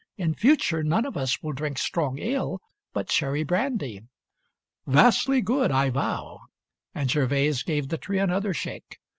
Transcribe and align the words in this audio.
In 0.17 0.33
future, 0.33 0.81
none 0.81 1.05
of 1.05 1.15
us 1.15 1.43
will 1.43 1.51
drink 1.51 1.77
strong 1.77 2.17
ale, 2.17 2.59
But 2.91 3.07
cherry 3.09 3.43
brandy." 3.43 4.01
"Vastly 4.87 5.41
good, 5.41 5.69
I 5.71 5.91
vow," 5.91 6.39
And 6.95 7.07
Gervase 7.07 7.61
gave 7.61 7.89
the 7.89 7.99
tree 7.99 8.17
another 8.17 8.51
shake. 8.51 8.97